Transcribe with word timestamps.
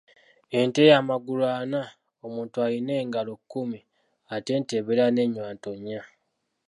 Ente 0.59 0.81
y'amagulu 0.89 1.43
ana, 1.59 1.81
omuntu 2.25 2.55
alina 2.65 2.93
engalo 3.03 3.33
kkumi 3.39 3.79
ate 4.35 4.49
ente 4.57 4.73
ebeera 4.79 5.05
n'ennywanto 5.11 5.69
nnya. 5.77 6.01